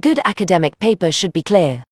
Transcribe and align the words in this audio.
Good 0.00 0.20
academic 0.26 0.78
paper 0.78 1.10
should 1.10 1.32
be 1.32 1.42
clear. 1.42 1.84